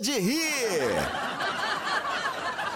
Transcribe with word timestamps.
de 0.00 0.18
rir. 0.18 0.80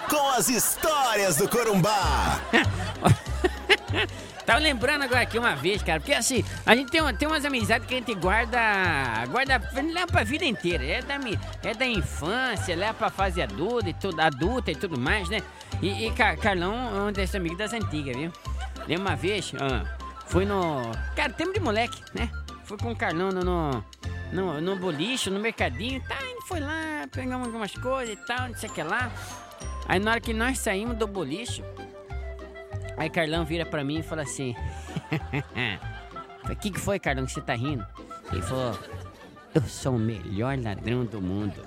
Com 0.08 0.30
as 0.30 0.48
histórias 0.48 1.36
do 1.36 1.48
Corumbá. 1.48 2.40
Tava 4.44 4.58
lembrando 4.58 5.04
agora 5.04 5.22
aqui 5.22 5.38
uma 5.38 5.54
vez, 5.56 5.82
cara, 5.82 5.98
porque 6.00 6.12
assim, 6.12 6.44
a 6.66 6.76
gente 6.76 6.90
tem, 6.90 7.00
tem 7.16 7.26
umas 7.26 7.46
amizades 7.46 7.88
que 7.88 7.94
a 7.94 7.96
gente 7.96 8.14
guarda, 8.14 8.58
guarda, 9.30 9.58
leva 9.80 10.06
pra 10.06 10.22
vida 10.22 10.44
inteira. 10.44 10.84
É 10.84 11.00
da, 11.00 11.18
é 11.62 11.72
da 11.72 11.86
infância, 11.86 12.76
leva 12.76 12.92
pra 12.92 13.08
fase 13.08 13.40
adulta 13.40 13.88
e 13.88 13.94
tudo, 13.94 14.20
adulta 14.20 14.70
e 14.70 14.76
tudo 14.76 15.00
mais, 15.00 15.30
né? 15.30 15.40
E, 15.80 16.06
e 16.06 16.12
Car- 16.12 16.36
Carlão 16.36 16.74
é 16.94 17.00
um 17.08 17.12
desses 17.12 17.34
amigos 17.34 17.56
das 17.56 17.72
antigas, 17.72 18.14
viu? 18.14 18.30
Lembra 18.86 19.12
uma 19.12 19.16
vez, 19.16 19.50
ah, 19.58 19.82
fui 20.26 20.44
no. 20.44 20.82
Cara, 21.16 21.32
tempo 21.32 21.54
de 21.54 21.60
moleque, 21.60 22.02
né? 22.12 22.28
Fui 22.64 22.76
com 22.76 22.92
o 22.92 22.96
Carlão 22.96 23.30
no, 23.30 23.40
no, 23.42 23.84
no, 24.30 24.60
no 24.60 24.76
boliche, 24.76 25.30
no 25.30 25.40
mercadinho, 25.40 26.02
tá? 26.06 26.16
Foi 26.46 26.60
lá, 26.60 26.93
pegamos 27.06 27.46
algumas 27.46 27.72
coisas 27.72 28.14
e 28.14 28.16
tal, 28.16 28.48
não 28.48 28.56
sei 28.56 28.68
o 28.68 28.72
que 28.72 28.82
lá. 28.82 29.10
Aí 29.86 29.98
na 29.98 30.12
hora 30.12 30.20
que 30.20 30.32
nós 30.32 30.58
saímos 30.58 30.96
do 30.96 31.06
boliche, 31.06 31.62
Aí 32.96 33.10
Carlão 33.10 33.44
vira 33.44 33.66
pra 33.66 33.82
mim 33.82 33.98
e 33.98 34.02
fala 34.02 34.22
assim: 34.22 34.54
O 36.50 36.56
que, 36.56 36.70
que 36.70 36.78
foi, 36.78 36.98
Carlão, 36.98 37.26
que 37.26 37.32
você 37.32 37.40
tá 37.40 37.54
rindo? 37.54 37.84
Ele 38.32 38.42
falou: 38.42 38.78
Eu 39.54 39.62
sou 39.62 39.96
o 39.96 39.98
melhor 39.98 40.58
ladrão 40.58 41.04
do 41.04 41.20
mundo. 41.20 41.64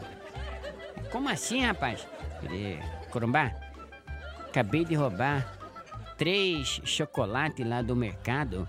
Como 1.11 1.29
assim, 1.29 1.65
rapaz? 1.65 2.07
Falei: 2.41 2.79
Corumbá, 3.11 3.51
acabei 4.47 4.85
de 4.85 4.95
roubar 4.95 5.53
três 6.17 6.81
chocolates 6.85 7.67
lá 7.67 7.81
do 7.81 7.95
mercado 7.95 8.67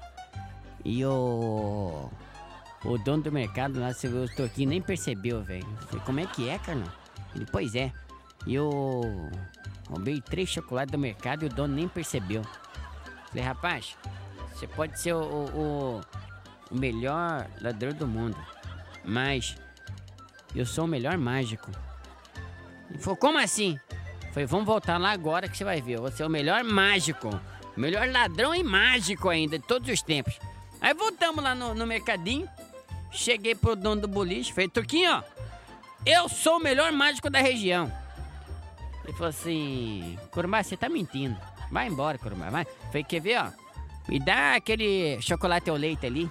e 0.85 1.05
o. 1.05 2.11
O 2.85 2.97
dono 2.97 3.25
do 3.25 3.33
mercado 3.33 3.81
lá, 3.81 3.93
você 3.93 4.09
viu, 4.09 4.25
o 4.25 4.35
Torquinho 4.35 4.69
nem 4.69 4.81
percebeu, 4.81 5.43
velho. 5.43 5.67
Falei: 5.89 6.05
Como 6.05 6.21
é 6.21 6.27
que 6.27 6.49
é, 6.49 6.59
Carlão? 6.59 6.91
Ele: 7.35 7.47
Pois 7.51 7.75
é. 7.75 7.93
E 8.47 8.55
eu 8.55 8.71
roubei 9.89 10.21
três 10.21 10.49
chocolates 10.49 10.93
do 10.93 10.99
mercado 10.99 11.45
e 11.45 11.47
o 11.47 11.49
dono 11.49 11.75
nem 11.75 11.89
percebeu. 11.89 12.43
Falei, 13.29 13.45
rapaz, 13.45 13.97
você 14.55 14.67
pode 14.67 14.99
ser 15.01 15.15
o, 15.15 15.21
o, 15.21 16.01
o 16.71 16.75
melhor 16.75 17.47
ladrão 17.61 17.93
do 17.93 18.07
mundo, 18.07 18.37
mas 19.05 19.57
eu 20.55 20.65
sou 20.65 20.85
o 20.85 20.89
melhor 20.89 21.19
mágico. 21.19 21.71
Ele 22.91 22.99
falou, 22.99 23.17
como 23.17 23.39
assim? 23.39 23.79
Falei, 24.33 24.47
vamos 24.47 24.67
voltar 24.67 24.99
lá 24.99 25.11
agora 25.11 25.49
que 25.49 25.57
você 25.57 25.65
vai 25.65 25.81
ver. 25.81 25.99
Você 26.01 26.23
é 26.23 26.27
o 26.27 26.31
melhor 26.31 26.65
mágico. 26.65 27.29
Melhor 27.77 28.09
ladrão 28.09 28.55
e 28.55 28.63
mágico 28.63 29.29
ainda, 29.29 29.59
de 29.59 29.65
todos 29.67 29.89
os 29.89 30.03
tempos. 30.03 30.39
Aí 30.81 30.95
voltamos 30.95 31.45
lá 31.45 31.55
no, 31.55 31.75
no 31.75 31.87
mercadinho. 31.87 32.49
Cheguei 33.11 33.55
pro 33.55 33.77
dono 33.77 34.03
do 34.03 34.09
boliche. 34.09 34.53
Falei, 34.53 34.69
Turquinho. 34.69 35.23
Eu 36.07 36.29
sou 36.29 36.59
o 36.59 36.63
melhor 36.63 36.93
mágico 36.93 37.29
da 37.29 37.41
região. 37.41 37.93
Ele 39.05 39.13
falou 39.13 39.29
assim: 39.29 40.19
Corumbá, 40.31 40.63
você 40.63 40.77
tá 40.77 40.89
mentindo. 40.89 41.37
Vai 41.71 41.89
embora, 41.89 42.19
Corumbá, 42.19 42.51
vai. 42.51 42.67
Falei, 42.87 43.05
quer 43.05 43.21
ver, 43.21 43.39
ó? 43.39 43.51
Me 44.09 44.19
dá 44.19 44.55
aquele 44.55 45.21
chocolate 45.21 45.69
ao 45.69 45.77
leite 45.77 46.07
ali. 46.07 46.31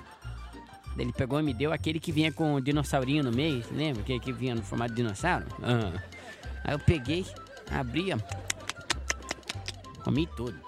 Ele 0.97 1.13
pegou 1.13 1.39
e 1.39 1.43
me 1.43 1.53
deu 1.53 1.71
aquele 1.71 1.99
que 1.99 2.11
vinha 2.11 2.31
com 2.31 2.55
o 2.55 2.61
dinossaurinho 2.61 3.23
no 3.23 3.31
meio, 3.31 3.63
lembra? 3.71 4.01
Aquele 4.01 4.19
que 4.19 4.33
vinha 4.33 4.55
no 4.55 4.63
formato 4.63 4.95
de 4.95 5.01
dinossauro. 5.01 5.45
Ah. 5.61 6.01
Aí 6.63 6.73
eu 6.73 6.79
peguei, 6.79 7.25
abri, 7.69 8.13
ó. 8.13 8.17
Comi 10.03 10.27
tudo. 10.35 10.59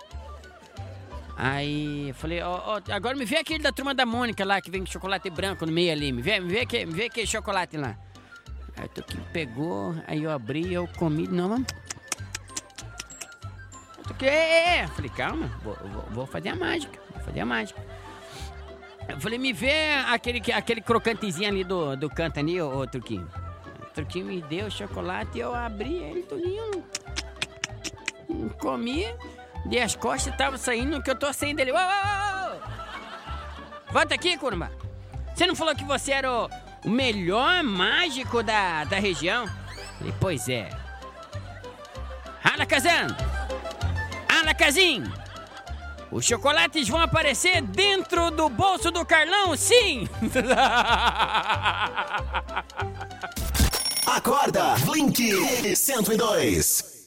Aí 1.42 2.12
falei, 2.18 2.42
ó, 2.42 2.82
agora 2.92 3.16
me 3.16 3.24
vê 3.24 3.38
aquele 3.38 3.64
da 3.64 3.72
turma 3.72 3.96
da 3.96 4.06
Mônica 4.06 4.44
lá, 4.44 4.60
que 4.60 4.70
vem 4.70 4.82
com 4.84 4.92
chocolate 4.92 5.30
branco 5.30 5.66
no 5.66 5.72
meio 5.72 5.90
ali. 5.94 6.12
Me 6.12 6.22
vê, 6.22 6.38
me 6.42 6.50
vê, 6.52 6.60
aquele, 6.62 6.86
me 6.88 6.92
vê 6.94 7.06
aquele 7.06 7.26
chocolate 7.26 7.78
lá. 7.78 7.98
Aí 8.76 8.86
o 8.86 8.90
Tuquinho 8.90 9.24
pegou, 9.32 9.96
aí 10.06 10.22
eu 10.24 10.32
abri, 10.32 10.74
eu 10.74 10.86
comi 10.98 11.28
de 11.28 11.34
novo. 11.34 11.66
Eu 14.00 14.04
Tuquinho, 14.04 14.32
é, 14.32 14.80
é. 14.80 14.88
Falei, 14.88 15.10
calma, 15.12 15.48
vou, 15.64 15.76
vou- 15.76 16.06
vou 16.12 16.26
fazer 16.28 16.50
a 16.50 16.56
mágica, 16.58 17.00
vou 17.16 17.24
fazer 17.24 17.40
a 17.40 17.46
mágica. 17.46 17.82
Eu 19.08 19.20
falei, 19.22 19.40
me 19.40 19.54
vê 19.54 19.94
aquele, 20.08 20.42
que- 20.42 20.52
aquele 20.52 20.82
crocantezinho 20.82 21.48
ali 21.48 21.64
do, 21.64 21.96
do 21.96 22.10
canto 22.10 22.38
ali, 22.40 22.62
ô, 22.62 22.80
ô 22.80 22.86
Turquinho. 22.86 23.28
O 23.82 23.94
Turquinho 23.94 24.26
me 24.26 24.42
deu 24.42 24.68
o 24.68 24.72
chocolate 24.72 25.38
e 25.38 25.40
eu 25.42 25.56
abri 25.56 25.96
ele 26.04 26.24
tudinho. 26.24 26.84
Comi, 28.60 29.06
dei 29.66 29.82
as 29.82 29.96
costas, 29.96 30.36
tava 30.36 30.58
saindo, 30.58 31.02
que 31.02 31.10
eu 31.10 31.16
tô 31.16 31.32
saindo 31.32 31.56
dele. 31.58 31.72
Ô, 31.72 31.76
ô, 31.76 31.78
ô! 31.78 32.60
Volta 33.92 34.16
aqui, 34.16 34.38
Curumba. 34.38 34.72
Você 35.34 35.48
não 35.48 35.56
falou 35.56 35.76
que 35.76 35.84
você 35.84 36.12
era 36.12 36.32
o, 36.32 36.48
o 36.86 36.90
melhor 36.90 37.64
mágico 37.64 38.44
da, 38.44 38.84
da 38.84 39.00
região? 39.00 39.48
Falei, 39.98 40.14
pois 40.20 40.48
é. 40.50 40.70
Ala 42.44 42.66
Kazan! 42.66 43.08
Ala 44.28 44.54
Kazin! 44.54 45.04
Os 46.12 46.26
chocolates 46.26 46.90
vão 46.90 47.02
aparecer 47.02 47.62
dentro 47.62 48.32
do 48.32 48.50
bolso 48.50 48.92
do 48.92 49.06
Carlão, 49.06 49.56
sim! 49.56 50.10
Acorda, 54.08 54.76
Blink 54.86 55.76
102. 55.76 56.90